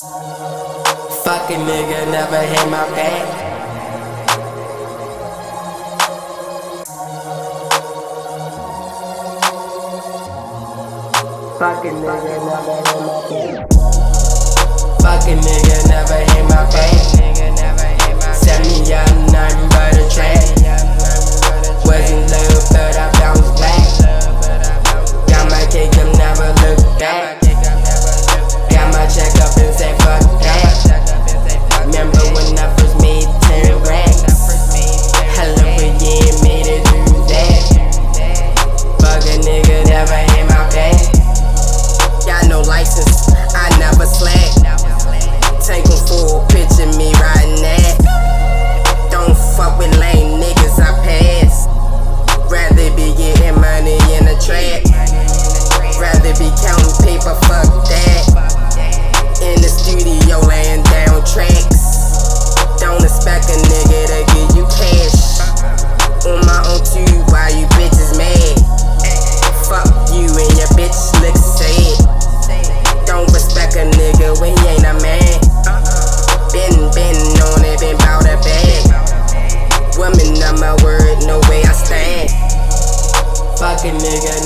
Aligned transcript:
Fucking 0.00 1.58
nigga 1.66 2.12
never 2.12 2.38
hit 2.38 2.70
my 2.70 2.88
back. 2.94 3.26
Fucking 11.58 11.94
nigga 11.94 12.34
never 12.46 12.70
hit 12.70 13.02
my 13.02 13.10
back. 13.26 13.66
Fucking 15.02 15.40
nigga 15.40 15.88
never 15.88 16.14
hit 16.14 16.44
my 16.44 16.62
back. 16.70 18.34
Send 18.36 18.62
me 18.68 18.92
a 18.92 19.02
knife. 19.32 19.47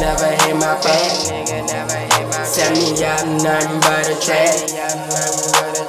never 0.01 0.31
hit 0.45 0.57
my 0.57 0.75
back. 0.81 1.11
Set 2.45 2.73
me 2.73 2.93
up, 3.05 3.27
nothing 3.43 3.81
but 3.81 4.09
a 4.09 4.17
trap. 4.21 4.55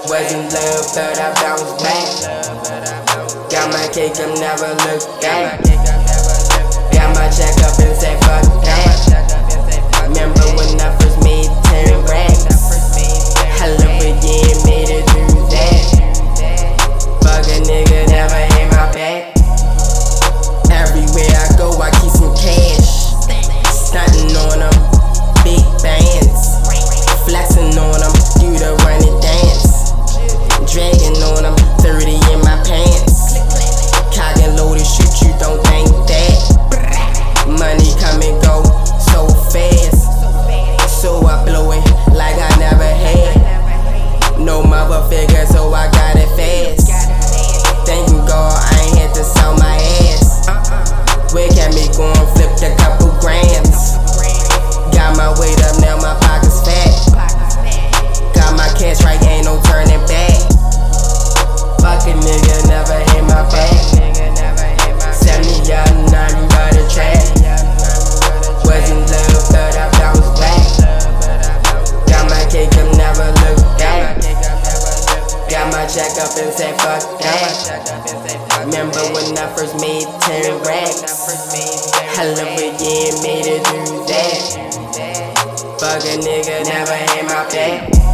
Wasn't 0.08 0.52
love, 0.54 0.86
but 0.96 1.20
I 1.20 1.34
bounced 1.42 1.84
back. 1.84 2.08
Got 3.52 3.72
my 3.72 3.88
cake, 3.94 4.20
I'm 4.20 4.34
never 4.40 4.74
look 4.86 5.22
back. 5.22 6.03
make 72.64 72.72
them 72.76 72.92
never 72.98 73.28
look 73.44 73.60
down. 73.78 74.16
Got 75.52 75.68
my 75.72 75.86
check 75.86 76.16
up 76.24 76.32
and 76.40 76.52
say 76.56 76.72
fuck 76.80 77.04
that. 77.20 78.64
Remember 78.66 79.04
when 79.12 79.38
I 79.38 79.54
first 79.56 79.76
made 79.82 80.08
10 80.22 80.64
racks? 80.64 81.04
Hell 82.16 82.32
of 82.32 82.56
a 82.56 82.68
year 82.80 83.12
made 83.22 83.48
it 83.48 83.68
through 83.68 84.06
that. 84.08 84.40
Fuck 85.80 86.04
a 86.08 86.16
nigga, 86.24 86.64
never 86.64 86.96
had 86.96 87.26
my 87.26 87.44
back. 87.52 88.13